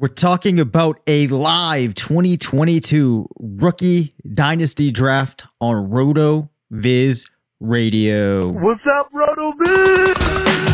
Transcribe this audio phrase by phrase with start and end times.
[0.00, 7.28] We're talking about a live 2022 rookie dynasty draft on Roto Viz
[7.60, 8.48] Radio.
[8.48, 10.69] What's up, Roto Viz?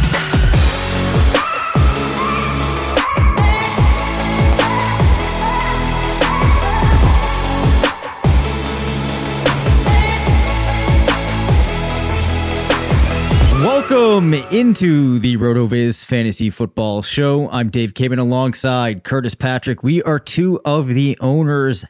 [13.88, 17.48] Welcome into the RotoViz Fantasy Football Show.
[17.50, 19.84] I'm Dave Caban alongside Curtis Patrick.
[19.84, 21.84] We are two of the owners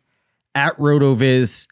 [0.55, 1.67] at RotoViz.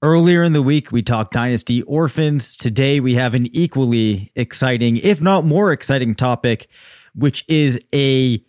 [0.00, 2.56] Earlier in the week, we talked Dynasty Orphans.
[2.56, 6.66] Today, we have an equally exciting, if not more exciting topic,
[7.14, 8.42] which is a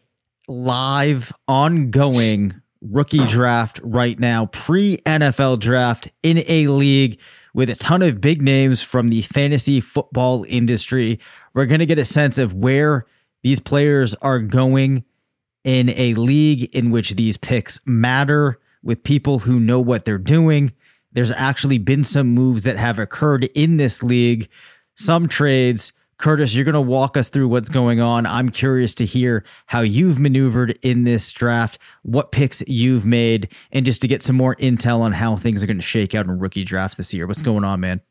[0.47, 7.19] live, ongoing rookie draft right now, pre NFL draft in a league
[7.53, 11.19] with a ton of big names from the fantasy football industry.
[11.53, 13.05] We're going to get a sense of where
[13.43, 15.03] these players are going
[15.63, 20.71] in a league in which these picks matter with people who know what they're doing.
[21.11, 24.49] There's actually been some moves that have occurred in this league,
[24.95, 28.25] some trades, Curtis, you're going to walk us through what's going on.
[28.25, 33.85] I'm curious to hear how you've maneuvered in this draft, what picks you've made, and
[33.85, 36.39] just to get some more intel on how things are going to shake out in
[36.39, 37.27] rookie drafts this year.
[37.27, 38.01] What's going on, man?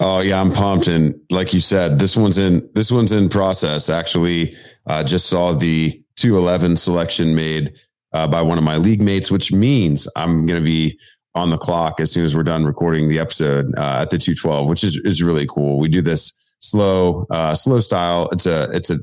[0.00, 3.88] Oh yeah, I'm pumped, and like you said, this one's in this one's in process.
[3.88, 4.56] Actually,
[4.86, 7.74] uh, just saw the 211 selection made
[8.12, 10.98] uh, by one of my league mates, which means I'm going to be
[11.34, 14.68] on the clock as soon as we're done recording the episode uh, at the 212,
[14.68, 15.78] which is is really cool.
[15.78, 16.32] We do this
[16.68, 18.28] slow, uh, slow style.
[18.32, 18.98] It's a it's a,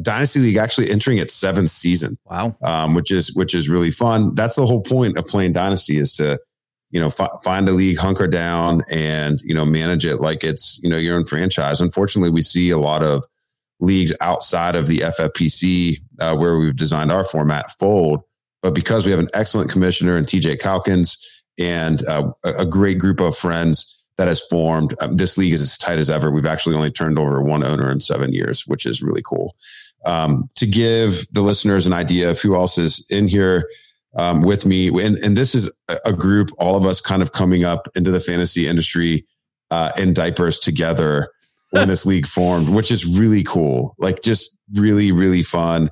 [0.00, 2.16] dynasty league actually entering its seventh season.
[2.24, 4.34] Wow, um, which is which is really fun.
[4.34, 6.40] That's the whole point of playing dynasty is to
[6.90, 10.80] you know f- find a league, hunker down, and you know manage it like it's
[10.82, 11.80] you know your own franchise.
[11.80, 13.24] Unfortunately, we see a lot of
[13.80, 18.20] leagues outside of the FFPC uh, where we've designed our format fold.
[18.62, 21.18] But because we have an excellent commissioner and TJ Calkins
[21.58, 24.94] and uh, a great group of friends that has formed.
[25.00, 26.30] Um, this league is as tight as ever.
[26.30, 29.56] We've actually only turned over one owner in seven years, which is really cool.
[30.04, 33.68] Um, to give the listeners an idea of who else is in here
[34.16, 35.72] um, with me, and, and, this is
[36.04, 39.24] a group, all of us kind of coming up into the fantasy industry
[39.70, 41.30] uh, in diapers together
[41.70, 43.94] when this league formed, which is really cool.
[43.98, 45.88] Like just really, really fun.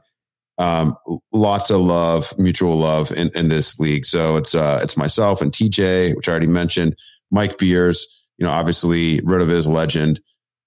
[0.59, 0.95] Um,
[1.33, 4.05] lots of love, mutual love in, in this league.
[4.05, 6.97] So it's uh, it's myself and TJ, which I already mentioned.
[7.31, 8.07] Mike Beers,
[8.39, 10.21] you know, obviously RotoViz legend.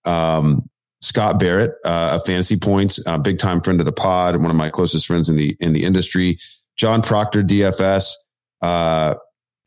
[0.05, 0.69] Um,
[1.01, 4.69] Scott Barrett, uh, Fantasy Points, a big time friend of the pod, one of my
[4.69, 6.37] closest friends in the in the industry.
[6.77, 8.13] John Proctor, DFS,
[8.61, 9.15] uh,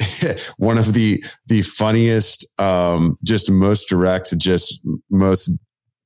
[0.57, 4.81] one of the the funniest, um, just most direct, just
[5.11, 5.51] most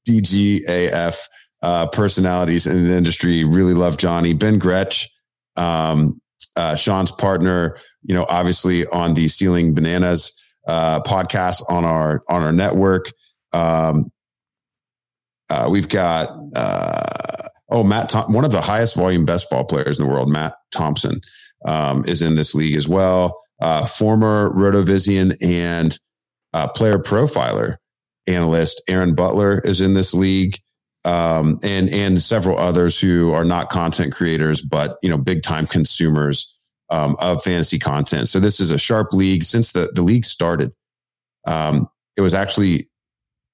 [0.08, 1.20] DGAF
[1.62, 3.44] uh, personalities in the industry.
[3.44, 4.32] Really love Johnny.
[4.32, 5.08] Ben Gretch,
[5.56, 6.20] um,
[6.56, 12.42] uh, Sean's partner, you know, obviously on the Stealing Bananas uh, podcasts on our on
[12.42, 13.12] our network.
[13.52, 14.10] Um,
[15.48, 19.98] uh, we've got uh, oh Matt, Tom- one of the highest volume best ball players
[19.98, 21.20] in the world, Matt Thompson,
[21.66, 23.40] um, is in this league as well.
[23.60, 25.98] Uh, former Rotovision and
[26.52, 27.76] uh, player profiler
[28.26, 30.58] analyst Aaron Butler is in this league,
[31.04, 35.66] um, and and several others who are not content creators but you know big time
[35.66, 36.54] consumers
[36.90, 38.28] um, of fantasy content.
[38.28, 39.44] So this is a sharp league.
[39.44, 40.72] Since the, the league started,
[41.46, 42.88] um, it was actually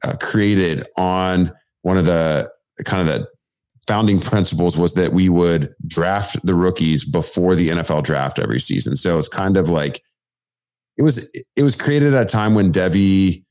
[0.02, 1.52] uh, created on
[1.82, 2.50] one of the
[2.84, 3.26] kind of the
[3.86, 8.96] founding principles was that we would draft the rookies before the NFL draft every season.
[8.96, 10.02] So it's kind of like
[10.96, 13.44] it was it was created at a time when Devy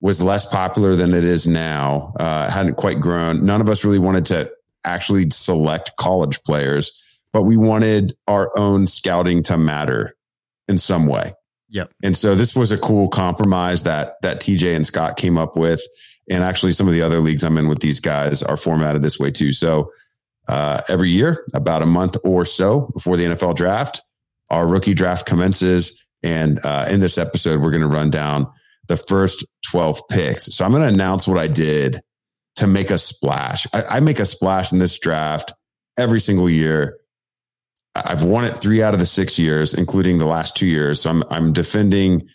[0.00, 2.12] was less popular than it is now.
[2.18, 3.44] Uh, hadn't quite grown.
[3.44, 4.50] None of us really wanted to
[4.84, 7.00] actually select college players
[7.34, 10.16] but we wanted our own scouting to matter
[10.68, 11.32] in some way.
[11.68, 11.90] Yep.
[12.04, 15.82] And so this was a cool compromise that that TJ and Scott came up with.
[16.30, 19.18] And actually, some of the other leagues I'm in with these guys are formatted this
[19.18, 19.52] way too.
[19.52, 19.90] So
[20.48, 24.00] uh, every year, about a month or so before the NFL draft,
[24.50, 26.02] our rookie draft commences.
[26.22, 28.46] And uh, in this episode, we're going to run down
[28.86, 30.54] the first 12 picks.
[30.54, 32.00] So I'm going to announce what I did
[32.56, 33.66] to make a splash.
[33.74, 35.52] I, I make a splash in this draft
[35.98, 36.98] every single year.
[37.94, 41.00] I've won it three out of the six years, including the last two years.
[41.00, 42.28] So I'm I'm defending.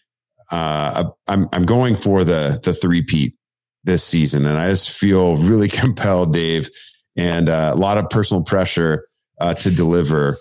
[0.52, 3.36] Uh, I'm I'm going for the the three peat
[3.84, 6.70] this season, and I just feel really compelled, Dave,
[7.18, 9.06] and uh, a lot of personal pressure
[9.40, 10.38] uh, to deliver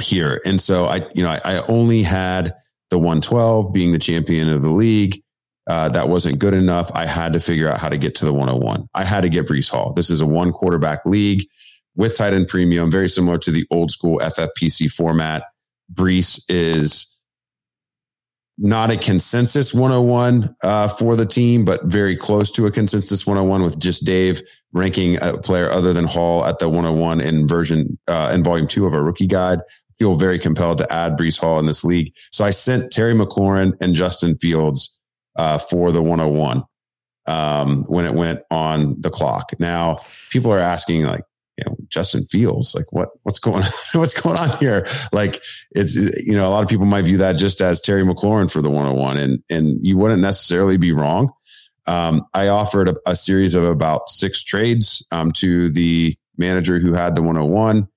[0.00, 0.40] here.
[0.44, 2.54] And so I, you know, I, I, only had
[2.90, 5.22] the 112 being the champion of the league.
[5.68, 6.90] Uh, that wasn't good enough.
[6.94, 8.88] I had to figure out how to get to the 101.
[8.94, 9.92] I had to get Breece Hall.
[9.92, 11.46] This is a one quarterback league
[11.94, 15.44] with tight end premium, very similar to the old school FFPC format.
[15.92, 17.08] Breece is
[18.58, 23.62] not a consensus 101 uh, for the team, but very close to a consensus 101
[23.62, 24.42] with just Dave
[24.72, 28.86] ranking a player other than Hall at the 101 in version uh, in volume two
[28.86, 29.60] of our rookie guide.
[29.98, 32.14] Feel very compelled to add Breece Hall in this league.
[32.30, 34.98] So I sent Terry McLaurin and Justin Fields
[35.36, 36.62] uh, for the 101
[37.26, 39.50] um, when it went on the clock.
[39.58, 39.98] Now
[40.30, 41.22] people are asking like,
[41.64, 43.70] you know, Justin Fields, like what, what's going on?
[44.00, 44.86] what's going on here?
[45.12, 45.42] Like
[45.72, 48.62] it's, you know, a lot of people might view that just as Terry McLaurin for
[48.62, 51.32] the 101 and, and you wouldn't necessarily be wrong.
[51.86, 56.94] Um, I offered a, a, series of about six trades um, to the manager who
[56.94, 57.88] had the 101.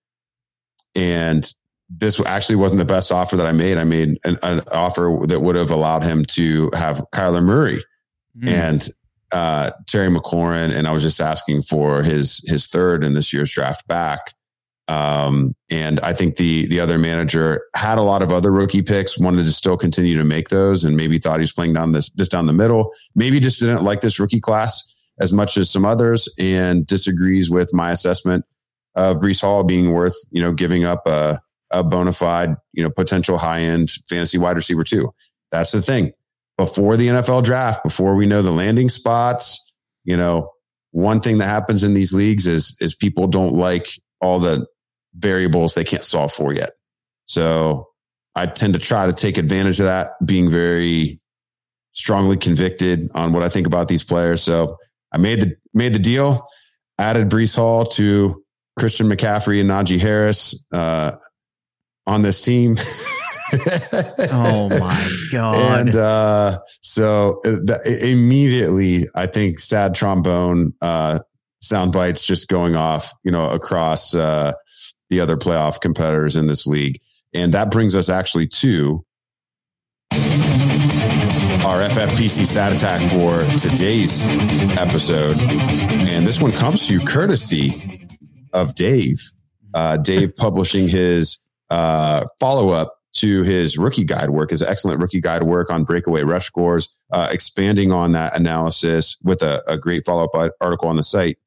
[0.95, 1.53] And
[1.89, 3.77] this actually wasn't the best offer that I made.
[3.77, 7.83] I made an, an offer that would have allowed him to have Kyler Murray
[8.35, 8.50] mm.
[8.50, 8.89] and
[9.36, 13.52] uh, Terry McLaurin, and I was just asking for his his third in this year's
[13.52, 14.34] draft back.
[14.88, 19.20] Um, and I think the the other manager had a lot of other rookie picks,
[19.20, 22.32] wanted to still continue to make those, and maybe thought he's playing down this just
[22.32, 22.94] down the middle.
[23.14, 24.82] Maybe just didn't like this rookie class
[25.20, 28.46] as much as some others, and disagrees with my assessment
[28.96, 31.42] of Breece Hall being worth you know giving up a
[31.72, 35.14] a bona fide you know potential high end fantasy wide receiver too.
[35.52, 36.14] That's the thing.
[36.57, 39.74] Before the NFL draft, before we know the landing spots,
[40.06, 40.52] you know,
[40.92, 43.90] one thing that happens in these leagues is is people don't like
[44.22, 44.66] all the
[45.13, 46.72] variables they can't solve for yet.
[47.25, 47.90] So
[48.36, 51.19] I tend to try to take advantage of that, being very
[51.92, 54.44] strongly convicted on what I think about these players.
[54.44, 54.78] So
[55.12, 56.48] I made the made the deal,
[56.98, 58.44] added Breece Hall to
[58.78, 61.13] Christian McCaffrey and Najee Harris uh,
[62.06, 62.78] on this team.
[64.31, 65.80] oh my god!
[65.80, 71.19] And uh, so uh, immediately, I think sad trombone uh,
[71.60, 74.54] sound bites just going off, you know, across uh,
[75.10, 77.00] the other playoff competitors in this league.
[77.34, 79.06] And that brings us actually to
[81.66, 84.24] our FFPC stat attack for today's
[84.78, 85.36] episode.
[86.08, 88.08] And this one comes to you courtesy
[88.54, 89.19] of Dave.
[89.74, 95.21] Uh, Dave publishing his uh, follow up to his rookie guide work, his excellent rookie
[95.21, 100.06] guide work on breakaway rush scores, uh, expanding on that analysis with a, a great
[100.06, 101.38] follow up article on the site.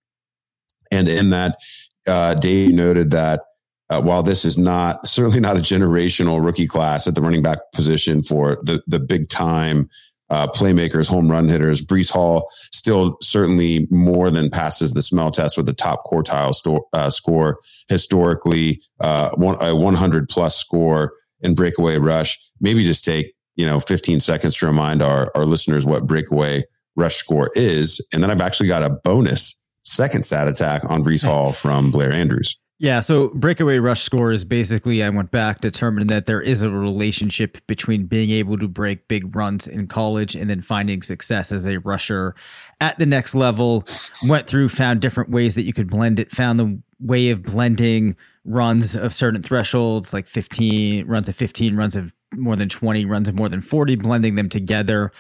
[0.91, 1.59] And in that,
[2.07, 3.43] uh, Dave noted that
[3.91, 7.59] uh, while this is not certainly not a generational rookie class at the running back
[7.73, 9.89] position for the the big time
[10.31, 15.57] uh, playmakers, home run hitters, Breece Hall still certainly more than passes the smell test
[15.57, 17.59] with the top quartile sto- uh, score
[17.89, 22.39] historically, uh, one, a 100 plus score in breakaway rush.
[22.61, 26.65] Maybe just take you know 15 seconds to remind our our listeners what breakaway
[26.97, 31.25] rush score is, and then I've actually got a bonus second stat attack on Breece
[31.25, 32.59] Hall from Blair Andrews.
[32.81, 36.71] Yeah, so breakaway rush score is basically I went back determined that there is a
[36.71, 41.67] relationship between being able to break big runs in college and then finding success as
[41.67, 42.37] a rusher
[42.81, 43.85] at the next level.
[44.29, 48.15] Went through, found different ways that you could blend it, found the way of blending
[48.49, 53.29] runs of certain thresholds, like 15 runs of 15, runs of more than 20, runs
[53.29, 55.13] of more than 40, blending them together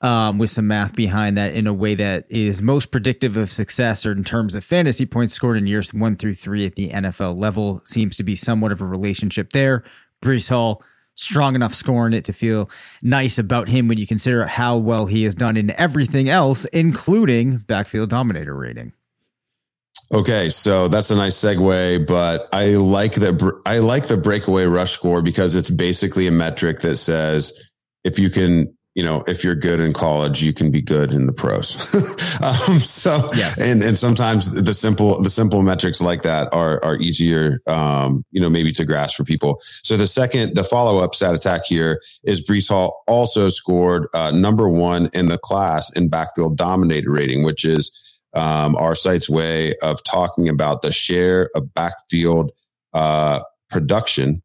[0.00, 4.04] um, with some math behind that in a way that is most predictive of success
[4.04, 7.38] or in terms of fantasy points scored in years one through three at the NFL
[7.38, 7.80] level.
[7.84, 9.84] Seems to be somewhat of a relationship there.
[10.22, 10.82] Breece Hall,
[11.14, 12.70] strong enough scoring it to feel
[13.02, 17.58] nice about him when you consider how well he has done in everything else, including
[17.58, 18.92] backfield dominator rating.
[20.12, 23.60] Okay, so that's a nice segue, but I like that.
[23.66, 27.52] I like the breakaway rush score because it's basically a metric that says
[28.04, 31.26] if you can you know, if you're good in college, you can be good in
[31.26, 31.94] the pros.
[32.42, 33.60] um, so, yes.
[33.60, 38.40] and, and sometimes the simple, the simple metrics like that are, are easier, um, you
[38.40, 39.60] know, maybe to grasp for people.
[39.82, 44.30] So the second, the follow up stat attack here is Breece Hall also scored uh,
[44.30, 47.92] number one in the class in backfield dominator rating, which is
[48.36, 52.52] um, our site's way of talking about the share of backfield
[52.92, 53.40] uh,
[53.70, 54.42] production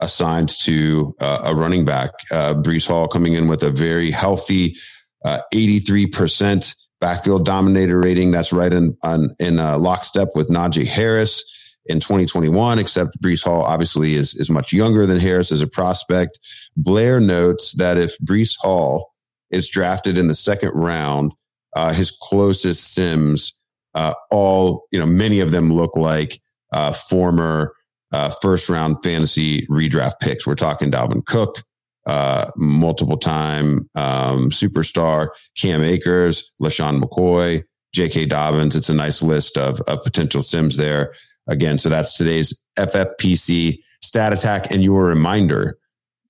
[0.00, 2.10] assigned to uh, a running back.
[2.30, 4.76] Uh, Breece Hall coming in with a very healthy
[5.24, 8.30] uh, 83% backfield dominator rating.
[8.30, 11.42] That's right in on, in lockstep with Najee Harris
[11.86, 12.78] in 2021.
[12.78, 16.38] Except Breece Hall obviously is is much younger than Harris as a prospect.
[16.76, 19.12] Blair notes that if Breece Hall
[19.50, 21.32] is drafted in the second round,
[21.74, 23.52] uh, his closest Sims,
[23.94, 26.40] uh, all you know, many of them look like
[26.72, 27.72] uh, former
[28.12, 30.46] uh, first round fantasy redraft picks.
[30.46, 31.62] We're talking Dalvin Cook,
[32.06, 37.62] uh, multiple time um, superstar, Cam Akers, LeSean McCoy,
[37.92, 38.26] J.K.
[38.26, 38.76] Dobbins.
[38.76, 41.14] It's a nice list of, of potential Sims there.
[41.46, 45.78] Again, so that's today's FFPC stat attack and your reminder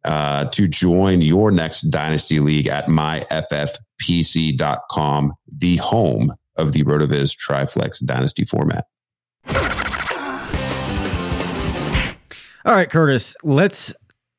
[0.05, 3.75] uh, to join your next dynasty league at myffpc.com,
[5.51, 8.87] the home of the RotoViz Triflex dynasty format.
[12.67, 13.95] All right, Curtis, let's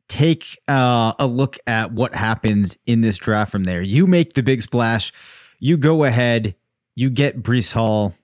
[0.07, 3.81] take uh, a look at what happens in this draft from there.
[3.81, 5.11] You make the big splash,
[5.59, 6.55] you go ahead,
[6.95, 8.15] you get Breece Hall.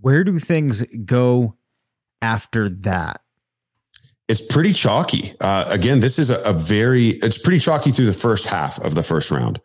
[0.00, 1.56] Where do things go
[2.20, 3.22] after that?
[4.30, 5.34] It's pretty chalky.
[5.40, 8.94] Uh, again, this is a, a, very, it's pretty chalky through the first half of
[8.94, 9.60] the first round.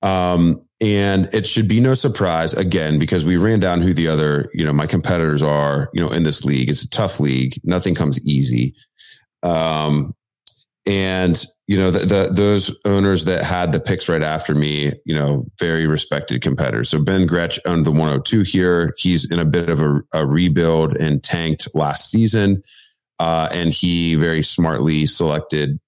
[0.00, 4.48] Um, and it should be no surprise again, because we ran down who the other,
[4.54, 6.70] you know, my competitors are, you know, in this league.
[6.70, 7.54] It's a tough league.
[7.64, 8.76] Nothing comes easy.
[9.42, 10.14] Um,
[10.86, 15.14] and you know the, the, those owners that had the picks right after me you
[15.14, 19.70] know very respected competitors so ben gretch owned the 102 here he's in a bit
[19.70, 22.62] of a, a rebuild and tanked last season
[23.18, 25.78] uh, and he very smartly selected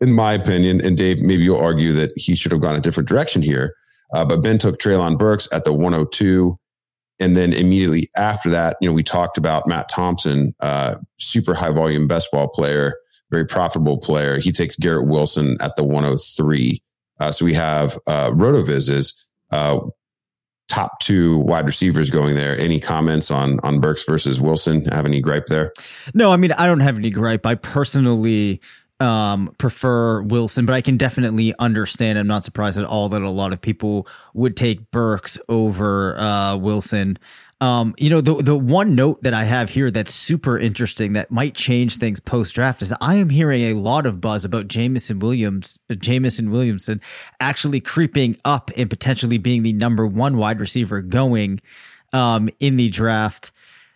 [0.00, 3.08] in my opinion and dave maybe you'll argue that he should have gone a different
[3.08, 3.74] direction here
[4.12, 6.58] uh, but Ben took Treylon Burks at the 102.
[7.20, 11.72] And then immediately after that, you know, we talked about Matt Thompson, uh, super high
[11.72, 12.94] volume best ball player,
[13.30, 14.38] very profitable player.
[14.38, 16.80] He takes Garrett Wilson at the 103.
[17.20, 18.32] Uh, so we have uh,
[19.50, 19.80] uh,
[20.68, 22.58] top two wide receivers going there.
[22.58, 24.84] Any comments on on Burks versus Wilson?
[24.86, 25.72] Have any gripe there?
[26.14, 27.46] No, I mean I don't have any gripe.
[27.46, 28.60] I personally
[29.00, 32.18] um, prefer Wilson, but I can definitely understand.
[32.18, 36.56] I'm not surprised at all that a lot of people would take Burks over uh,
[36.56, 37.18] Wilson.
[37.60, 41.32] Um, you know, the the one note that I have here that's super interesting that
[41.32, 45.18] might change things post draft is I am hearing a lot of buzz about Jameson
[45.18, 47.00] Williams, Jamison Williamson
[47.40, 51.60] actually creeping up and potentially being the number one wide receiver going
[52.12, 53.50] um, in the draft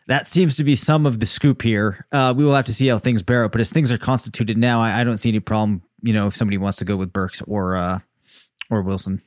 [0.07, 2.07] that seems to be some of the scoop here.
[2.13, 4.59] Uh, we will have to see how things bear out, but as things are constituted
[4.59, 5.83] now, I, I, don't see any problem.
[6.03, 8.01] You know, if somebody wants to go with Burks or uh,
[8.71, 9.23] or Wilson.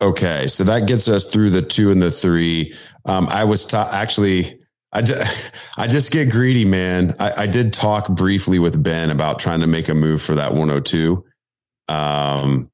[0.00, 2.74] Okay, so that gets us through the two and the three.
[3.04, 4.60] Um, I was ta- actually,
[4.92, 7.16] I just, I just get greedy, man.
[7.18, 10.52] I, I did talk briefly with Ben about trying to make a move for that
[10.52, 11.24] 102.
[11.88, 12.70] Um,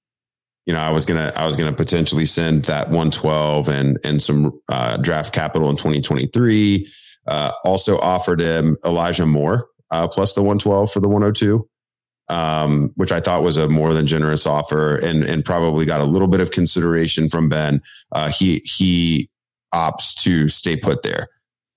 [0.67, 4.59] you know, I was gonna I was gonna potentially send that 112 and and some
[4.69, 6.91] uh, draft capital in 2023.
[7.27, 11.69] Uh, also offered him Elijah Moore uh, plus the 112 for the 102,
[12.29, 16.05] um, which I thought was a more than generous offer and and probably got a
[16.05, 17.83] little bit of consideration from Ben.
[18.13, 19.29] Uh, he he
[19.75, 21.29] opts to stay put there.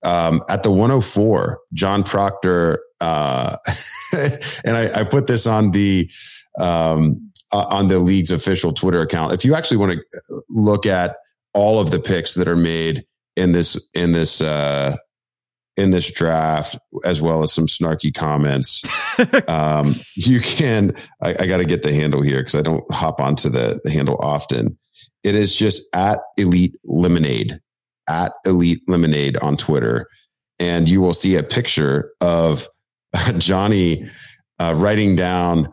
[0.04, 3.58] Um, at the 104, John Proctor, uh,
[4.64, 6.10] and I, I put this on the
[6.60, 9.34] um, uh, on the league's official Twitter account.
[9.34, 11.18] If you actually want to look at
[11.54, 14.96] all of the picks that are made in this in this uh,
[15.78, 18.84] in this draft, as well as some snarky comments,
[19.48, 20.96] um, you can.
[21.22, 23.92] I, I got to get the handle here because I don't hop onto the, the
[23.92, 24.78] handle often.
[25.24, 27.60] It is just at Elite Lemonade,
[28.10, 30.08] at Elite Lemonade on Twitter,
[30.60, 32.68] and you will see a picture of
[33.38, 34.10] Johnny
[34.60, 35.72] uh, writing down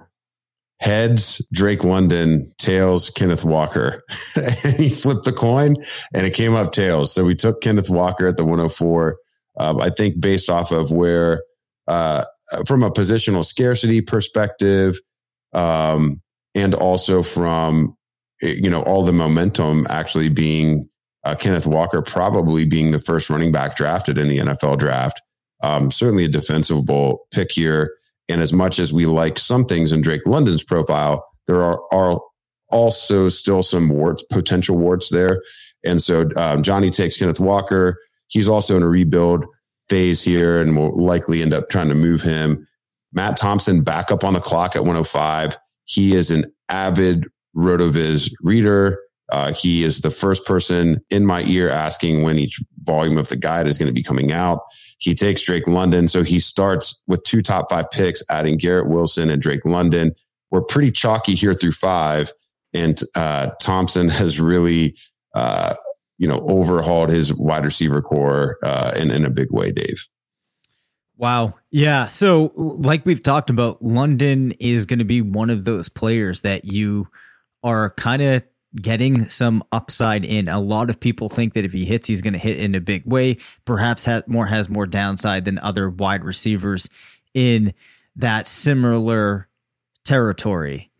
[0.81, 4.03] heads Drake London, tails Kenneth Walker.
[4.37, 5.77] and he flipped the coin
[6.13, 7.13] and it came up tails.
[7.15, 9.17] So we took Kenneth Walker at the 104.
[9.59, 11.43] Um, I think based off of where,
[11.87, 12.25] uh,
[12.67, 14.99] from a positional scarcity perspective,
[15.53, 16.21] um,
[16.55, 17.97] and also from,
[18.43, 20.89] you know, all the momentum actually being
[21.25, 25.23] uh, Kenneth Walker probably being the first running back drafted in the NFL draft.
[25.63, 27.95] Um, certainly a defensible pick here.
[28.29, 32.21] And as much as we like some things in Drake London's profile, there are, are
[32.71, 35.43] also still some warts, potential warts there.
[35.85, 37.99] And so um, Johnny takes Kenneth Walker.
[38.29, 39.45] He's also in a rebuild
[39.89, 42.67] phase here and will likely end up trying to move him.
[43.13, 45.57] Matt Thompson back up on the clock at 105.
[45.85, 47.27] He is an avid
[47.57, 49.01] RotoViz reader.
[49.31, 53.37] Uh, he is the first person in my ear asking when each volume of the
[53.37, 54.61] guide is going to be coming out.
[54.99, 56.09] He takes Drake London.
[56.09, 60.15] So he starts with two top five picks, adding Garrett Wilson and Drake London.
[60.51, 62.33] We're pretty chalky here through five.
[62.73, 64.97] And uh, Thompson has really,
[65.35, 65.75] uh,
[66.19, 70.09] you know, overhauled his wide receiver core uh, in, in a big way, Dave.
[71.17, 71.55] Wow.
[71.71, 72.09] Yeah.
[72.09, 76.65] So, like we've talked about, London is going to be one of those players that
[76.65, 77.09] you
[77.63, 78.43] are kind of
[78.77, 80.49] getting some upside in.
[80.49, 82.81] A lot of people think that if he hits, he's going to hit in a
[82.81, 83.37] big way.
[83.65, 86.89] Perhaps has more has more downside than other wide receivers
[87.33, 87.73] in
[88.17, 89.49] that similar
[90.05, 90.91] territory.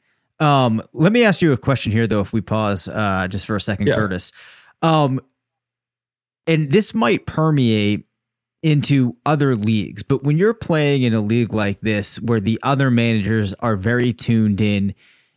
[0.41, 2.21] Um, let me ask you a question here, though.
[2.21, 3.97] If we pause uh, just for a second, yeah.
[3.97, 4.33] Curtis,
[4.85, 5.19] um,
[6.47, 8.07] and this might permeate
[8.63, 12.91] into other leagues, but when you're playing in a league like this, where the other
[12.91, 14.95] managers are very tuned in,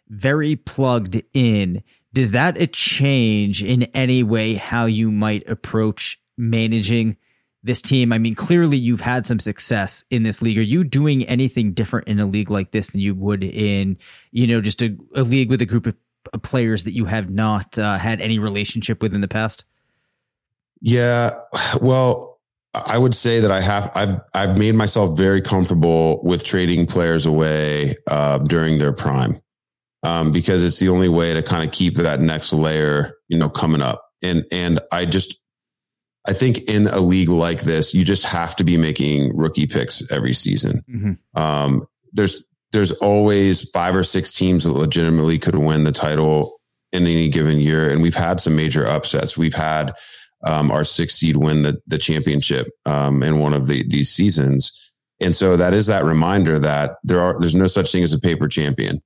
[0.10, 7.16] very plugged in, does that a change in any way how you might approach managing
[7.63, 8.12] this team?
[8.12, 10.58] I mean, clearly you've had some success in this league.
[10.58, 13.98] Are you doing anything different in a league like this than you would in,
[14.32, 15.96] you know, just a, a league with a group of,
[16.42, 19.66] players that you have not uh, had any relationship with in the past?
[20.82, 21.32] Yeah,
[21.82, 22.40] well,
[22.74, 27.26] I would say that I have I've I've made myself very comfortable with trading players
[27.26, 29.42] away uh, during their prime
[30.04, 33.50] um, because it's the only way to kind of keep that next layer, you know,
[33.50, 34.04] coming up.
[34.22, 35.40] And and I just
[36.28, 40.10] I think in a league like this, you just have to be making rookie picks
[40.12, 40.84] every season.
[40.90, 41.42] Mm-hmm.
[41.42, 46.60] Um, there's there's always five or six teams that legitimately could win the title
[46.92, 49.38] in any given year, and we've had some major upsets.
[49.38, 49.94] We've had
[50.46, 54.92] um, our six seed win the the championship um, in one of the, these seasons,
[55.20, 58.20] and so that is that reminder that there are there's no such thing as a
[58.20, 59.02] paper champion.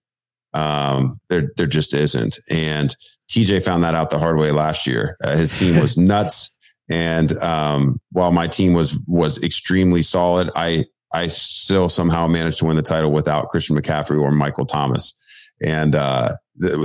[0.54, 2.38] Um, there, there just isn't.
[2.50, 2.96] And
[3.30, 5.18] TJ found that out the hard way last year.
[5.24, 6.52] Uh, his team was nuts.
[6.90, 12.66] And um, while my team was was extremely solid, I I still somehow managed to
[12.66, 15.16] win the title without Christian McCaffrey or Michael Thomas.
[15.64, 16.36] And uh,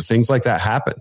[0.01, 0.95] things like that happen.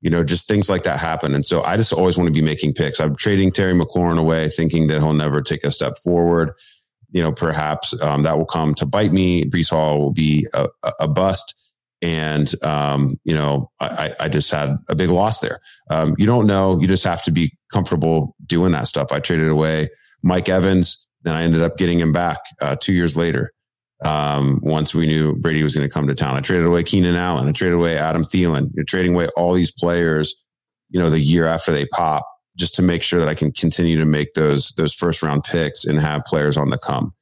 [0.00, 1.34] You know, just things like that happen.
[1.34, 3.00] And so I just always want to be making picks.
[3.00, 6.52] I'm trading Terry McLaurin away, thinking that he'll never take a step forward.
[7.12, 9.44] You know, perhaps um, that will come to bite me.
[9.44, 11.54] Breece Hall will be a, a bust
[12.02, 15.60] and um, you know I, I, just had a big loss there.
[15.88, 16.80] Um, you don't know.
[16.80, 19.12] You just have to be comfortable doing that stuff.
[19.12, 19.88] I traded away
[20.22, 23.52] Mike Evans, then I ended up getting him back uh, two years later.
[24.04, 27.14] Um, once we knew Brady was going to come to town, I traded away Keenan
[27.14, 27.48] Allen.
[27.48, 28.70] I traded away Adam Thielen.
[28.74, 30.34] You're trading away all these players,
[30.90, 33.96] you know, the year after they pop, just to make sure that I can continue
[33.98, 37.12] to make those those first round picks and have players on the come.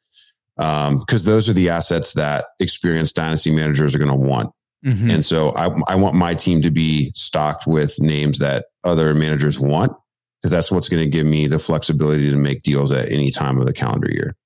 [0.57, 4.51] Because um, those are the assets that experienced dynasty managers are going to want
[4.85, 5.11] Mm-hmm.
[5.11, 9.61] And so I, I want my team to be stocked with names that other managers
[9.61, 9.93] want
[10.41, 13.59] because that's what's going to give me the flexibility to make deals at any time
[13.59, 14.37] of the calendar year.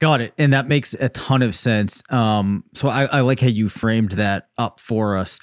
[0.00, 0.34] Got it.
[0.36, 2.02] And that makes a ton of sense.
[2.10, 5.40] Um, so I, I like how you framed that up for us.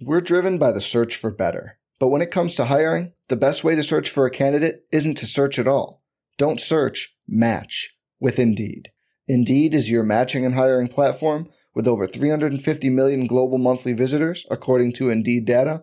[0.00, 1.78] We're driven by the search for better.
[1.98, 5.16] But when it comes to hiring, the best way to search for a candidate isn't
[5.16, 6.02] to search at all.
[6.36, 8.92] Don't search, match with Indeed.
[9.26, 14.92] Indeed is your matching and hiring platform with over 350 million global monthly visitors, according
[14.94, 15.82] to Indeed data,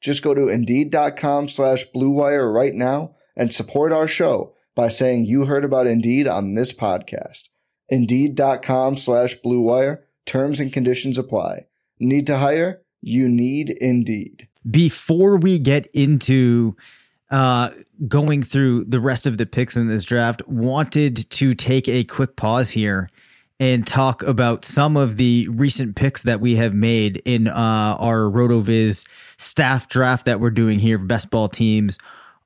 [0.00, 5.44] Just go to Indeed.com slash BlueWire right now and support our show by saying you
[5.44, 7.48] heard about Indeed on this podcast.
[7.88, 10.02] Indeed.com slash BlueWire.
[10.24, 11.66] Terms and conditions apply.
[11.98, 12.82] Need to hire?
[13.02, 14.48] You need Indeed.
[14.70, 16.76] Before we get into
[17.30, 17.70] uh,
[18.08, 22.36] going through the rest of the picks in this draft, wanted to take a quick
[22.36, 23.10] pause here
[23.58, 28.20] and talk about some of the recent picks that we have made in uh, our
[28.20, 29.06] RotoViz
[29.40, 31.98] staff draft that we're doing here for best ball teams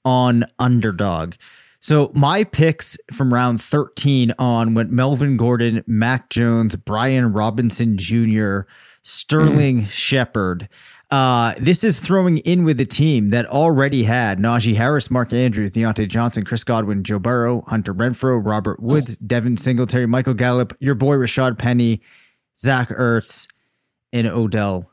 [0.05, 1.35] on underdog.
[1.81, 8.61] So my picks from round 13 on went Melvin Gordon, Mac Jones, Brian Robinson Jr.,
[9.03, 9.89] Sterling mm.
[9.89, 10.69] Shepard.
[11.11, 15.73] Uh, this is throwing in with a team that already had Najee Harris, Mark Andrews,
[15.73, 20.95] Diontae Johnson, Chris Godwin, Joe Burrow, Hunter Renfrow, Robert Woods, Devin Singletary, Michael Gallup, your
[20.95, 22.01] boy Rashaad Penny,
[22.57, 23.47] Zach Ertz,
[24.13, 24.91] and Odell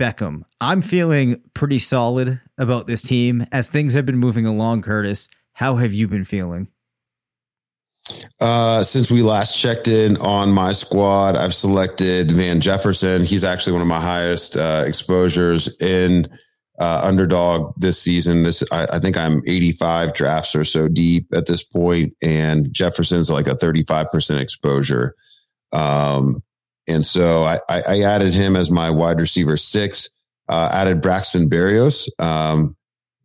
[0.00, 0.44] Beckham.
[0.62, 5.28] I'm feeling pretty solid about this team as things have been moving along, Curtis.
[5.52, 6.68] How have you been feeling?
[8.40, 13.24] Uh, since we last checked in on my squad, I've selected Van Jefferson.
[13.24, 16.26] He's actually one of my highest uh, exposures in
[16.80, 18.42] uh, underdog this season.
[18.42, 23.30] This I, I, think I'm 85 drafts or so deep at this point, and Jefferson's
[23.30, 25.14] like a 35 percent exposure.
[25.72, 26.42] Um,
[26.86, 30.08] and so I, I, added him as my wide receiver six.
[30.48, 32.76] Uh, added Braxton Berrios, um,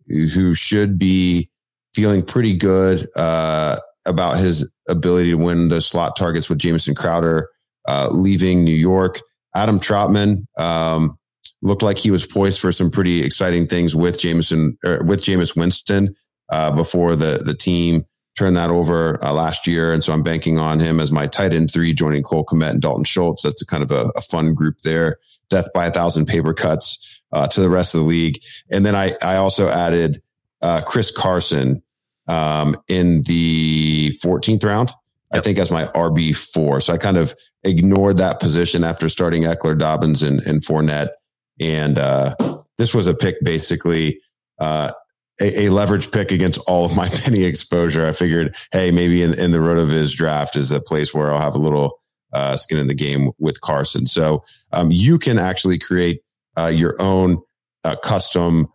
[0.08, 1.50] who should be
[1.96, 7.50] feeling pretty good uh, about his ability to win the slot targets with Jamison Crowder
[7.88, 9.22] uh, leaving New York.
[9.56, 11.18] Adam Trautman um,
[11.62, 15.56] looked like he was poised for some pretty exciting things with Jameson er, with Jameis
[15.56, 16.14] Winston
[16.52, 18.06] uh, before the the team
[18.38, 21.54] turned that over uh, last year, and so I'm banking on him as my tight
[21.54, 23.44] end three, joining Cole Kmet and Dalton Schultz.
[23.44, 25.18] That's a kind of a, a fun group there.
[25.50, 28.96] Death by a thousand paper cuts uh, to the rest of the league, and then
[28.96, 30.22] I I also added
[30.62, 31.84] uh, Chris Carson
[32.28, 34.90] um, in the 14th round.
[34.90, 35.40] Yep.
[35.40, 36.82] I think as my RB four.
[36.82, 41.10] So I kind of ignored that position after starting Ekeler, Dobbins, and, and Fournette.
[41.60, 42.36] And uh,
[42.78, 44.20] this was a pick basically
[44.60, 44.92] uh,
[45.42, 48.06] a, a, leverage pick against all of my penny exposure.
[48.06, 51.56] I figured, hey, maybe in, in the RotoViz draft is a place where I'll have
[51.56, 52.00] a little
[52.34, 54.08] uh, skin in the game with Carson.
[54.08, 54.44] So
[54.74, 56.22] um, you can actually create
[56.58, 57.42] uh, your own
[57.84, 58.68] uh, custom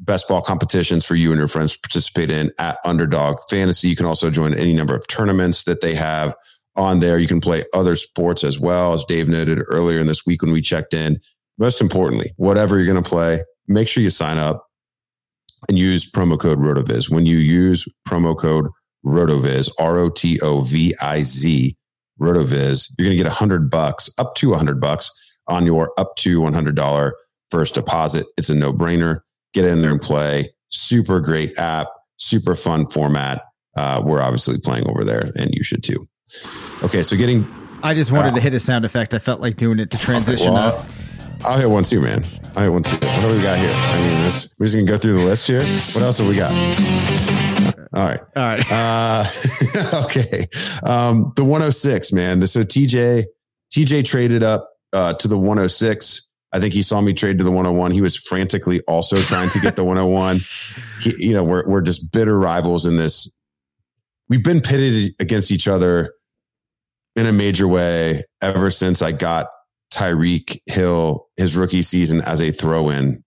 [0.00, 3.88] best ball competitions for you and your friends to participate in at Underdog Fantasy.
[3.88, 6.34] You can also join any number of tournaments that they have
[6.76, 7.18] on there.
[7.18, 10.52] You can play other sports as well, as Dave noted earlier in this week when
[10.52, 11.20] we checked in.
[11.58, 14.66] Most importantly, whatever you're going to play, make sure you sign up
[15.70, 17.10] use promo code RotoViz.
[17.10, 18.66] When you use promo code
[19.04, 21.76] RotoViz, R O T O V I Z,
[22.20, 25.10] RotoViz, you're going to get 100 bucks, up to 100 bucks
[25.48, 27.12] on your up to $100
[27.50, 28.26] first deposit.
[28.36, 29.20] It's a no brainer
[29.54, 30.52] get in there and play.
[30.68, 33.42] Super great app, super fun format.
[33.76, 36.06] Uh, we're obviously playing over there, and you should too.
[36.82, 37.46] Okay, so getting.
[37.82, 39.14] I just wanted uh, to hit a sound effect.
[39.14, 40.88] I felt like doing it to transition well, us.
[41.44, 42.24] I'll, hit one too, man.
[42.56, 42.96] I'll hit one too.
[42.96, 43.72] What do we got here?
[43.72, 45.62] I mean, this, we're just gonna go through the list here.
[45.62, 46.52] What else have we got?
[47.94, 48.20] All right.
[48.36, 48.72] All right.
[48.72, 49.24] Uh,
[50.04, 50.48] okay.
[50.82, 52.44] Um, the 106, man.
[52.46, 53.26] So TJ,
[53.72, 56.28] TJ traded up uh, to the 106.
[56.52, 57.92] I think he saw me trade to the 101.
[57.92, 60.40] He was frantically also trying to get the 101.
[61.00, 63.30] He, you know, we're, we're just bitter rivals in this.
[64.28, 66.14] We've been pitted against each other
[67.16, 69.48] in a major way ever since I got
[69.94, 73.22] Tyreek Hill his rookie season as a throw in.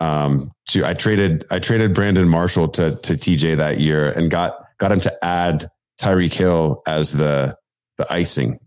[0.00, 4.56] Um, to I traded I traded Brandon Marshall to to TJ that year and got
[4.78, 5.68] got him to add
[6.00, 7.56] Tyreek Hill as the
[7.98, 8.58] the icing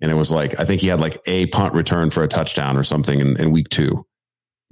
[0.00, 2.76] and it was like I think he had like a punt return for a touchdown
[2.76, 4.04] or something in, in week two.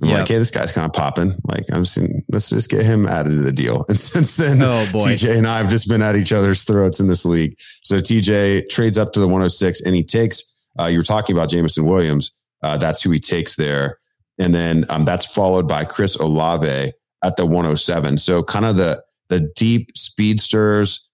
[0.02, 0.18] I'm yep.
[0.20, 1.40] like, hey, this guy's kind of popping.
[1.44, 3.85] Like, I'm just let's just get him added to the deal.
[3.88, 7.07] And since then, oh, TJ and I have just been at each other's throats in
[7.07, 7.57] this league.
[7.83, 10.42] So TJ trades up to the 106 and he takes.
[10.79, 12.33] Uh, you were talking about Jameson Williams.
[12.63, 13.99] Uh, that's who he takes there,
[14.39, 18.19] and then um, that's followed by Chris Olave at the 107.
[18.19, 21.09] So kind of the the deep speedsters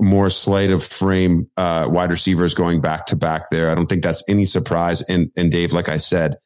[0.00, 3.70] more slight of frame uh, wide receivers going back to back there.
[3.70, 5.02] I don't think that's any surprise.
[5.02, 6.38] And and Dave, like I said,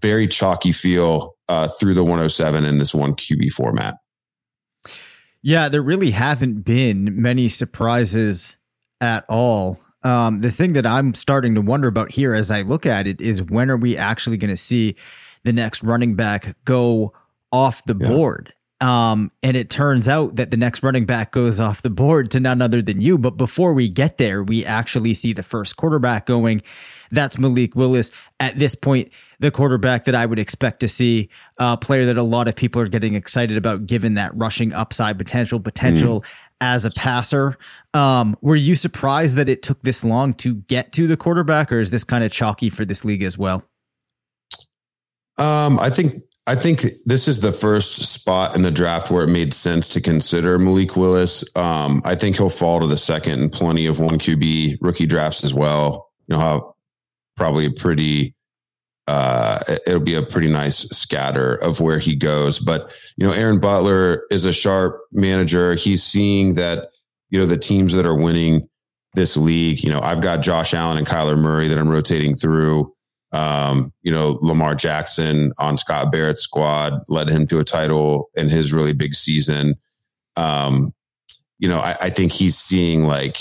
[0.00, 3.96] very chalky feel uh, through the 107 in this one QB format.
[5.42, 8.56] Yeah, there really haven't been many surprises
[9.00, 9.78] at all.
[10.04, 13.20] Um, the thing that I'm starting to wonder about here as I look at it
[13.20, 14.96] is when are we actually going to see
[15.44, 17.14] the next running back go
[17.50, 18.08] off the yeah.
[18.08, 18.52] board?
[18.80, 22.40] Um, and it turns out that the next running back goes off the board to
[22.40, 23.16] none other than you.
[23.16, 26.60] But before we get there, we actually see the first quarterback going.
[27.10, 28.10] That's Malik Willis.
[28.40, 32.22] At this point, the quarterback that I would expect to see, a player that a
[32.22, 36.26] lot of people are getting excited about, given that rushing upside potential, potential mm.
[36.60, 37.56] As a passer.
[37.92, 41.80] Um, were you surprised that it took this long to get to the quarterback, or
[41.80, 43.64] is this kind of chalky for this league as well?
[45.36, 46.14] Um, I think
[46.46, 50.00] I think this is the first spot in the draft where it made sense to
[50.00, 51.42] consider Malik Willis.
[51.56, 55.42] Um, I think he'll fall to the second in plenty of one QB rookie drafts
[55.42, 56.10] as well.
[56.26, 56.60] You'll have
[57.36, 58.34] probably a pretty,
[59.06, 62.58] uh, it'll be a pretty nice scatter of where he goes.
[62.58, 65.74] But, you know, Aaron Butler is a sharp manager.
[65.74, 66.88] He's seeing that,
[67.28, 68.68] you know, the teams that are winning
[69.14, 72.92] this league, you know, I've got Josh Allen and Kyler Murray that I'm rotating through.
[73.32, 78.48] Um, you know, Lamar Jackson on Scott Barrett's squad led him to a title in
[78.48, 79.74] his really big season.
[80.36, 80.94] Um,
[81.58, 83.38] you know, I, I think he's seeing like,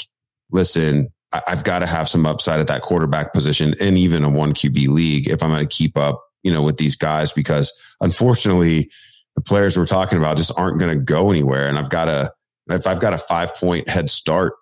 [0.52, 1.13] listen,
[1.48, 4.88] I've got to have some upside at that quarterback position and even a one QB
[4.90, 8.90] league if I'm going to keep up, you know, with these guys because unfortunately
[9.36, 11.68] the players we're talking about just aren't going to go anywhere.
[11.68, 12.32] And I've got to,
[12.70, 14.54] if I've got a five point head start,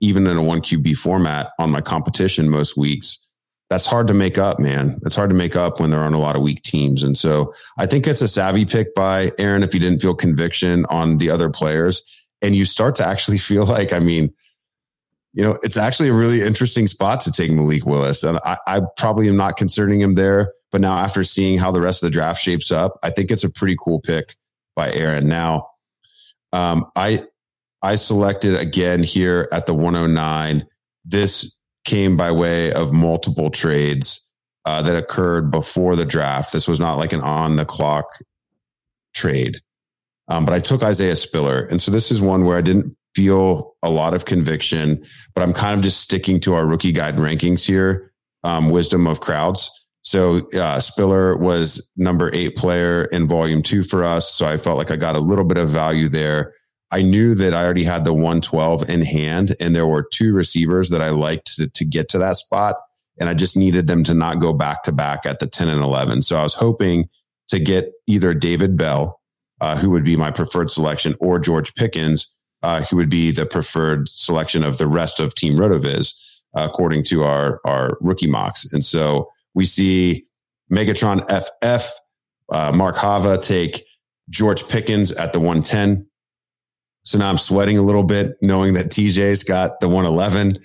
[0.00, 3.28] even in a one QB format on my competition most weeks,
[3.70, 4.98] that's hard to make up, man.
[5.04, 7.02] It's hard to make up when they're on a lot of weak teams.
[7.02, 10.86] And so I think it's a savvy pick by Aaron if you didn't feel conviction
[10.86, 12.02] on the other players.
[12.40, 14.32] And you start to actually feel like, I mean,
[15.38, 18.24] you know, it's actually a really interesting spot to take Malik Willis.
[18.24, 20.52] And I, I probably am not considering him there.
[20.72, 23.44] But now, after seeing how the rest of the draft shapes up, I think it's
[23.44, 24.34] a pretty cool pick
[24.74, 25.28] by Aaron.
[25.28, 25.68] Now,
[26.52, 27.22] um, I
[27.82, 30.66] I selected again here at the 109.
[31.04, 34.26] This came by way of multiple trades
[34.64, 36.52] uh, that occurred before the draft.
[36.52, 38.06] This was not like an on the clock
[39.14, 39.60] trade.
[40.26, 41.64] Um, but I took Isaiah Spiller.
[41.70, 45.04] And so this is one where I didn't feel a lot of conviction,
[45.34, 48.12] but I'm kind of just sticking to our rookie guide rankings here,
[48.44, 49.72] um, wisdom of crowds.
[50.02, 54.32] So uh, Spiller was number eight player in volume two for us.
[54.32, 56.54] So I felt like I got a little bit of value there.
[56.92, 60.90] I knew that I already had the 112 in hand, and there were two receivers
[60.90, 62.76] that I liked to, to get to that spot.
[63.18, 65.82] And I just needed them to not go back to back at the 10 and
[65.82, 66.22] 11.
[66.22, 67.08] So I was hoping
[67.48, 69.20] to get either David Bell,
[69.60, 73.46] uh, who would be my preferred selection, or George Pickens, uh, who would be the
[73.46, 76.14] preferred selection of the rest of Team RotoViz,
[76.56, 78.70] uh, according to our, our rookie mocks.
[78.72, 80.26] And so we see
[80.70, 81.90] Megatron FF,
[82.50, 83.84] uh, Mark Hava take
[84.30, 86.06] George Pickens at the 110.
[87.04, 90.58] So now I'm sweating a little bit knowing that TJ's got the 111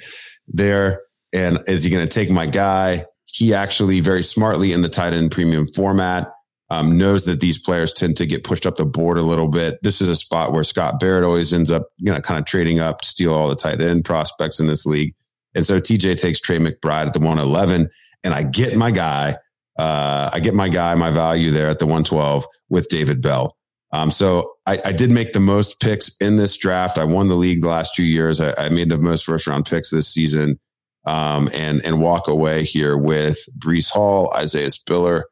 [0.47, 1.01] there.
[1.31, 3.05] And is he going to take my guy?
[3.25, 6.32] He actually very smartly in the tight end premium format
[6.73, 9.77] um, knows that these players tend to get pushed up the board a little bit.
[9.83, 12.79] This is a spot where Scott Barrett always ends up, you know, kind of trading
[12.79, 15.13] up to steal all the tight end prospects in this league.
[15.53, 17.89] And so TJ takes Trey McBride at the 111
[18.23, 19.37] and I get my guy.
[19.77, 23.55] Uh, I get my guy, my value there at the 112 with David Bell.
[23.91, 26.97] Um, so I, I, did make the most picks in this draft.
[26.97, 28.41] I won the league the last two years.
[28.41, 30.59] I, I made the most first round picks this season,
[31.05, 35.25] um, and and walk away here with Breece Hall, Isaiah Spiller,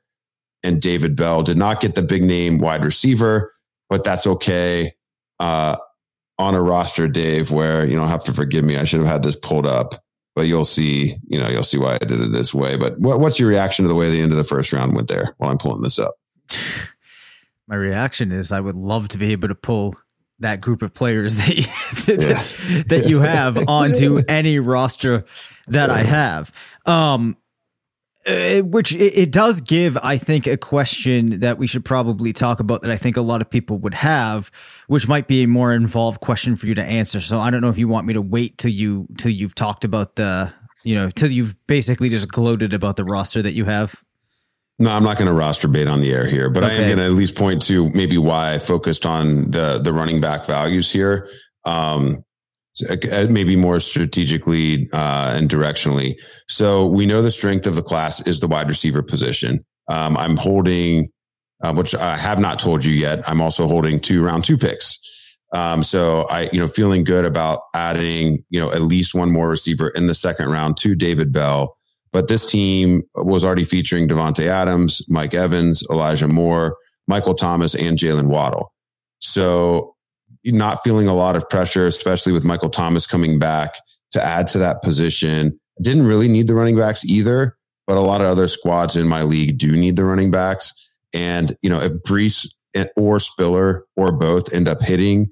[0.63, 1.43] and David Bell.
[1.43, 3.54] Did not get the big name wide receiver,
[3.89, 4.93] but that's okay.
[5.39, 5.78] Uh,
[6.38, 8.78] on a roster, Dave, where you know have to forgive me.
[8.78, 9.95] I should have had this pulled up,
[10.36, 11.17] but you'll see.
[11.28, 12.78] You know, you'll see why I did it this way.
[12.78, 15.08] But what, what's your reaction to the way the end of the first round went
[15.08, 15.36] there?
[15.38, 16.15] While I'm pulling this up
[17.67, 19.95] my reaction is I would love to be able to pull
[20.39, 21.63] that group of players that you,
[22.06, 25.26] that, that, you have onto any roster
[25.67, 26.52] that I have.
[26.86, 27.38] Um,
[28.28, 32.60] uh, which it, it, does give, I think, a question that we should probably talk
[32.60, 34.52] about that I think a lot of people would have,
[34.88, 37.20] which might be a more involved question for you to answer.
[37.20, 39.84] So I don't know if you want me to wait till you till you've talked
[39.84, 40.54] about the,
[40.84, 44.04] you know, till you've basically just gloated about the roster that you have.
[44.78, 46.74] No, I'm not going to roster bait on the air here, but okay.
[46.74, 49.94] I am going to at least point to maybe why I focused on the the
[49.94, 51.28] running back values here.
[51.66, 52.24] Um,
[53.30, 56.16] maybe more strategically uh, and directionally.
[56.48, 59.66] So we know the strength of the class is the wide receiver position.
[59.90, 61.10] Um, I'm holding,
[61.64, 63.28] uh, which I have not told you yet.
[63.28, 65.00] I'm also holding two round two picks.
[65.54, 69.50] Um, so I, you know, feeling good about adding, you know, at least one more
[69.50, 71.76] receiver in the second round to David Bell
[72.12, 76.76] but this team was already featuring Davante Adams, Mike Evans, Elijah Moore,
[77.08, 78.74] Michael Thomas, and Jaylen Waddle.
[79.20, 79.90] So
[80.45, 83.75] not feeling a lot of pressure, especially with Michael Thomas coming back
[84.12, 85.60] to add to that position.
[85.82, 87.56] Didn't really need the running backs either,
[87.88, 90.73] but a lot of other squads in my league do need the running backs.
[91.13, 92.47] And, you know, if Breece
[92.95, 95.30] or Spiller or both end up hitting,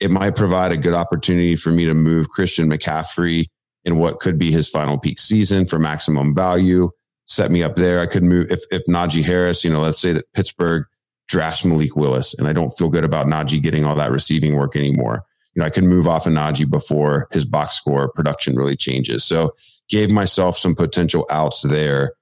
[0.00, 3.46] it might provide a good opportunity for me to move Christian McCaffrey
[3.84, 6.90] in what could be his final peak season for maximum value.
[7.26, 8.00] Set me up there.
[8.00, 10.84] I could move if if Najee Harris, you know, let's say that Pittsburgh
[11.30, 14.74] drafts Malik Willis, and I don't feel good about Najee getting all that receiving work
[14.74, 15.24] anymore.
[15.54, 19.24] You know, I could move off of Najee before his box score production really changes.
[19.24, 19.54] So
[19.88, 22.14] gave myself some potential outs there.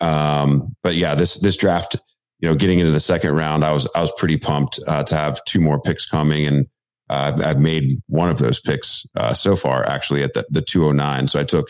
[0.00, 1.96] Um, but yeah, this this draft,
[2.40, 5.16] you know, getting into the second round, I was I was pretty pumped uh, to
[5.16, 6.66] have two more picks coming and
[7.10, 11.28] uh, I've made one of those picks uh, so far, actually at the, the 209.
[11.28, 11.68] So I took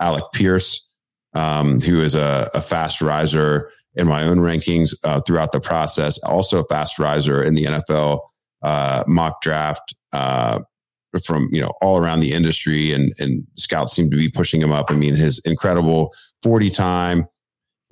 [0.00, 0.86] Alec Pierce,
[1.34, 6.22] um, who is a, a, fast riser in my own rankings uh, throughout the process,
[6.24, 8.20] also a fast riser in the NFL
[8.62, 10.60] uh, mock draft uh,
[11.24, 14.72] from you know all around the industry, and and scouts seem to be pushing him
[14.72, 14.90] up.
[14.90, 17.28] I mean, his incredible 40 time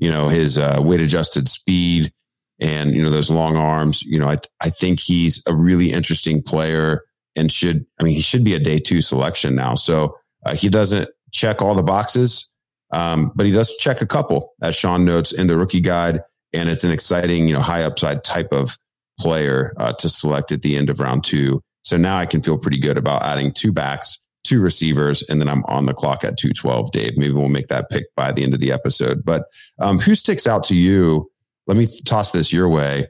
[0.03, 2.12] you know, his uh, weight adjusted speed
[2.61, 4.03] and, you know, those long arms.
[4.03, 7.03] You know, I, I think he's a really interesting player
[7.37, 9.77] and should, I mean, he should be a day two selection now.
[9.77, 12.52] So uh, he doesn't check all the boxes,
[12.93, 16.21] um, but he does check a couple, as Sean notes in the rookie guide.
[16.53, 18.77] And it's an exciting, you know, high upside type of
[19.19, 21.63] player uh, to select at the end of round two.
[21.85, 25.49] So now I can feel pretty good about adding two backs, two receivers, and then
[25.49, 27.17] I'm on the clock at 212, Dave.
[27.17, 29.25] Maybe we'll make that pick by the end of the episode.
[29.25, 29.45] But
[29.81, 31.31] um, who sticks out to you?
[31.67, 33.07] Let me toss this your way.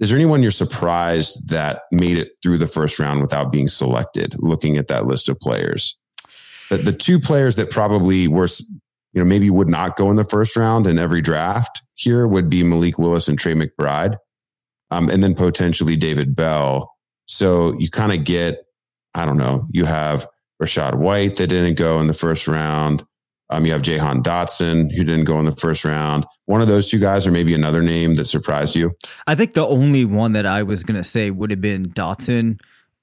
[0.00, 4.34] Is there anyone you're surprised that made it through the first round without being selected,
[4.38, 5.96] looking at that list of players?
[6.70, 8.48] The, the two players that probably were,
[9.14, 12.50] you know, maybe would not go in the first round in every draft here would
[12.50, 14.16] be Malik Willis and Trey McBride,
[14.90, 16.92] um, and then potentially David Bell.
[17.26, 18.64] So you kind of get,
[19.14, 20.26] I don't know, you have
[20.62, 23.04] Rachaad White that didn't go in the first round.
[23.50, 26.26] Um, you have Jahan Dotson who didn't go in the first round.
[26.46, 28.92] One of those two guys, or maybe another name that surprised you.
[29.26, 32.58] I think the only one that I was going to say would have been Dotson,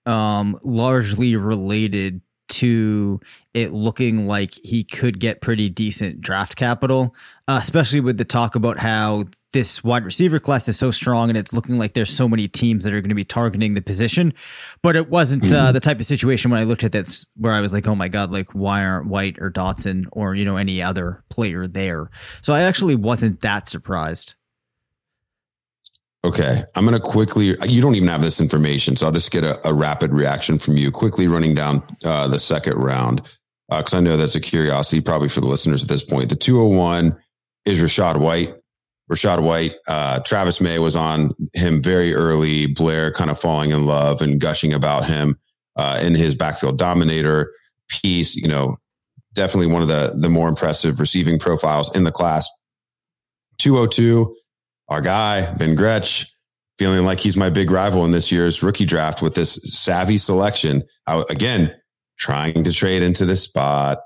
[0.05, 2.21] um, largely related
[2.51, 3.19] to
[3.53, 7.15] it looking like he could get pretty decent draft capital,
[7.47, 11.37] uh, especially with the talk about how this wide receiver class is so strong and
[11.37, 14.33] it's looking like there's so many teams that are going to be targeting the position.
[14.81, 15.73] But it wasn't uh, mm-hmm.
[15.73, 18.07] the type of situation when I looked at this where I was like, oh my
[18.07, 22.09] God, like why aren't White or Dotson or, you know, any other player there?
[22.41, 24.35] So I actually wasn't that surprised.
[26.23, 26.63] Okay.
[26.75, 28.95] I'm going to quickly, you don't even have this information.
[28.95, 32.39] So I'll just get a, a rapid reaction from you, quickly running down uh, the
[32.39, 33.21] second round.
[33.69, 36.29] Because uh, I know that's a curiosity probably for the listeners at this point.
[36.29, 37.17] The 201
[37.65, 38.53] is Rachaad White.
[39.11, 42.67] Rachaad White, uh, Travis May was on him very early.
[42.67, 45.37] Blair kind of falling in love and gushing about him
[45.75, 47.51] uh, in his backfield dominator
[47.89, 48.35] piece.
[48.35, 48.77] You know,
[49.33, 52.49] definitely one of the the more impressive receiving profiles in the class.
[53.59, 54.33] 202
[54.91, 56.35] our guy, Ben Gretch,
[56.77, 60.83] feeling like he's my big rival in this year's rookie draft with this savvy selection.
[61.07, 61.73] I, again,
[62.19, 63.99] trying to trade into this spot,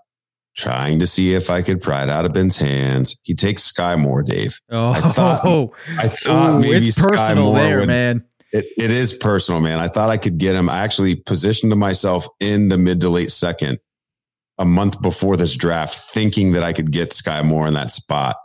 [0.55, 3.19] trying to see if I could pry it out of Ben's hands.
[3.23, 4.61] He takes Skyy Moore, Dave.
[4.69, 5.43] Oh, I thought,
[5.97, 8.23] I thought Ooh, maybe it's Skyy Moore there, would, man.
[8.51, 9.79] It, it is personal, man.
[9.79, 10.69] I thought I could get him.
[10.69, 13.79] I actually positioned myself in the mid to late second
[14.59, 18.35] a month before this draft, thinking that I could get Skyy Moore in that spot.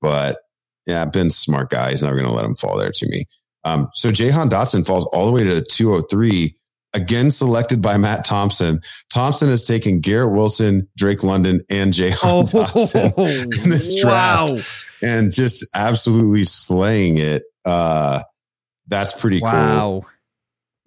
[0.00, 0.38] But
[0.86, 1.90] yeah, Ben's smart guy.
[1.90, 3.26] He's never going to let him fall there to me.
[3.64, 6.54] Um, so Jahan Dotson falls all the way to 203,
[6.92, 8.80] again selected by Matt Thompson.
[9.10, 13.16] Thompson has taken Garrett Wilson, Drake London, and Jahan oh, Dotson
[13.64, 14.66] in this draft
[15.02, 17.44] and just absolutely slaying it.
[17.64, 18.22] Uh,
[18.86, 19.80] that's pretty wow.
[19.80, 20.06] cool.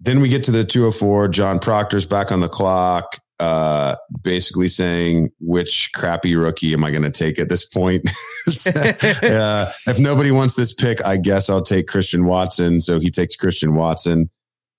[0.00, 1.28] Then we get to the 204.
[1.28, 7.02] John Proctor's back on the clock uh, basically saying which crappy rookie am I going
[7.02, 8.02] to take at this point?
[8.76, 12.80] uh, if nobody wants this pick, I guess I'll take Christian Watson.
[12.80, 14.30] So he takes Christian Watson.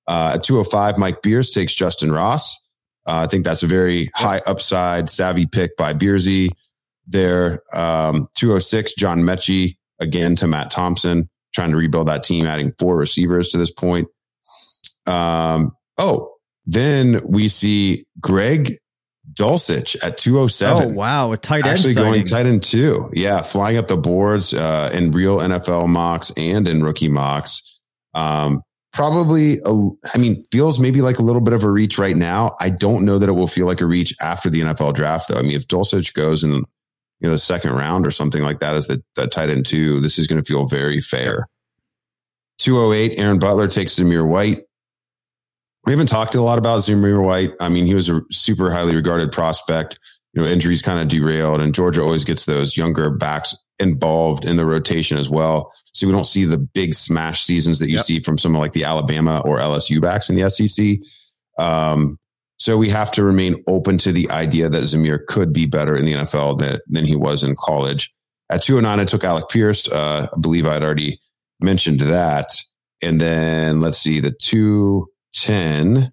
[0.08, 2.60] Uh, at 205, Mike Beers takes Justyn Ross.
[3.08, 6.50] Uh, I think that's a very high upside, savvy pick by Beersy.
[7.08, 12.72] There, um, 206, John Metchie again to Matt Thompson, trying to rebuild that team, adding
[12.78, 14.08] four receivers to this point.
[15.06, 16.34] Um, oh,
[16.72, 18.78] then we see Greg
[19.34, 20.84] Dulcich at 207.
[20.84, 21.32] Oh, wow.
[21.32, 21.74] A tight end.
[21.74, 22.12] Actually signing.
[22.12, 23.10] going tight end too.
[23.12, 23.42] Yeah.
[23.42, 27.80] Flying up the boards uh, in real NFL mocks and in rookie mocks.
[28.14, 28.62] Um,
[28.94, 32.56] probably, a, I mean, feels maybe like a little bit of a reach right now.
[32.60, 35.40] I don't know that it will feel like a reach after the NFL draft, though.
[35.40, 36.66] I mean, if Dulcich goes in you
[37.24, 40.20] know, the second round or something like that as the, the tight end two, this
[40.20, 41.48] is going to feel very fair.
[42.60, 44.66] 208, Aaron Butler takes Zamir White
[45.86, 47.54] we haven't talked a lot about Zamir White.
[47.60, 50.00] I mean, he was a super highly regarded prospect.
[50.34, 54.58] You know, injuries kind of derailed, and Georgia always gets those younger backs involved in
[54.58, 55.74] the rotation as well.
[55.94, 58.06] So we don't see the big smash seasons that you yep.
[58.06, 60.98] see from someone like the Alabama or LSU backs in the SEC.
[61.58, 62.20] Um,
[62.58, 66.06] so we have to remain open to the idea that Zamir could be better in
[66.06, 68.14] the NFL than, than he was in college.
[68.50, 69.88] At 209, I took Alec Pierce.
[69.88, 71.20] Uh, I believe I'd already
[71.62, 72.52] mentioned that.
[73.02, 75.88] And then let's see, the two 10.
[75.88, 76.12] I'm going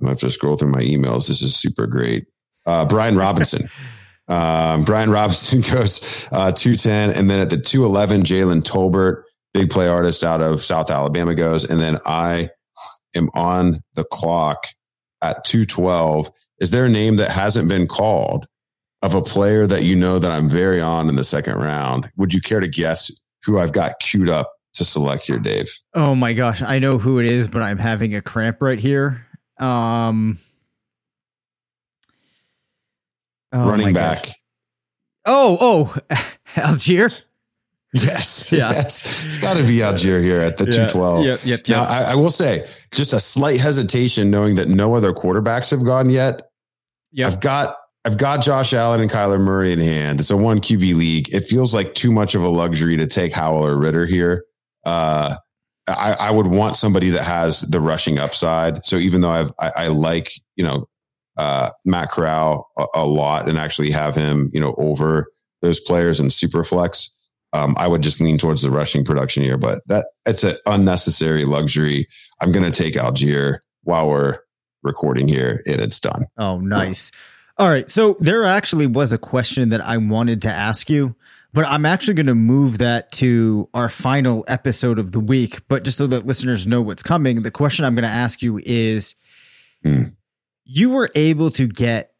[0.00, 1.28] to have to scroll through my emails.
[1.28, 2.26] This is super great.
[2.66, 3.68] Uh, Brian Robinson.
[4.28, 7.10] um, Brian Robinson goes uh, 210.
[7.10, 9.22] And then at the 211, Jalen Tolbert,
[9.54, 11.64] big play artist out of South Alabama, goes.
[11.64, 12.50] And then I
[13.14, 14.66] am on the clock
[15.20, 16.30] at 212.
[16.58, 18.46] Is there a name that hasn't been called
[19.02, 22.10] of a player that you know that I'm very on in the second round?
[22.16, 23.10] Would you care to guess
[23.44, 25.70] who I've got queued up to select here, Dave?
[25.94, 29.26] Oh my gosh, I know who it is, but I'm having a cramp right here.
[29.58, 30.38] Um,
[33.52, 34.24] oh running back.
[34.26, 34.34] Gosh.
[35.24, 35.96] Oh, oh,
[36.56, 37.20] Allgeier.
[37.92, 38.70] Yes, Yeah.
[38.72, 40.86] yes, it's got to be Allgeier here at the Yeah.
[40.86, 41.26] two twelve.
[41.26, 41.84] Yep, yep, Now.
[41.84, 46.08] I, I will say, just a slight hesitation, knowing that no other quarterbacks have gone
[46.10, 46.48] yet.
[47.12, 47.26] Yep.
[47.28, 50.18] I've got I've got Josh Allen and Kyler Murray in hand.
[50.18, 51.32] It's a one QB league.
[51.32, 54.44] It feels like too much of a luxury to take Howell or Ridder here.
[54.84, 55.36] Uh,
[55.88, 58.84] I, I would want somebody that has the rushing upside.
[58.84, 60.88] So even though I've I, I like you know
[61.36, 65.26] uh, Matt Corral a, a lot and actually have him you know over
[65.60, 67.14] those players in super flex.
[67.54, 71.44] Um, I would just lean towards the rushing production here, but that it's an unnecessary
[71.44, 72.08] luxury.
[72.40, 74.38] I'm going to take Allgeier while we're
[74.82, 76.26] recording here, and it's done.
[76.38, 77.12] Oh, nice.
[77.58, 77.90] All right.
[77.90, 81.14] So there actually was a question that I wanted to ask you,
[81.52, 85.60] but I'm actually going to move that to our final episode of the week.
[85.68, 88.60] But just so that listeners know what's coming, the question I'm going to ask you
[88.64, 89.14] is
[89.84, 90.02] Hmm.
[90.64, 92.12] you were able to get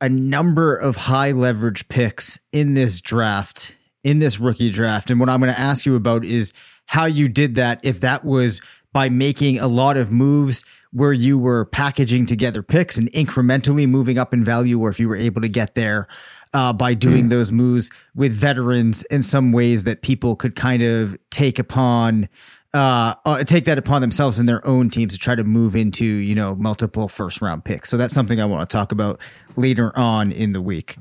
[0.00, 3.74] a number of high leverage picks in this draft,
[4.04, 5.10] in this rookie draft.
[5.10, 6.52] And what I'm going to ask you about is
[6.86, 8.60] how you did that, if that was
[8.92, 14.18] by making a lot of moves where you were packaging together picks and incrementally moving
[14.18, 16.06] up in value, or if you were able to get there
[16.54, 21.16] uh, by doing those moves with veterans in some ways that people could kind of
[21.30, 22.28] take upon.
[22.74, 26.04] Uh, uh, take that upon themselves in their own teams to try to move into
[26.04, 27.88] you know multiple first round picks.
[27.88, 29.20] So that's something I want to talk about
[29.56, 30.96] later on in the week,